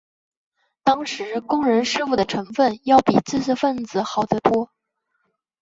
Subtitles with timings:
[0.81, 4.71] 当时工人师傅的成分要比知识分子好得多。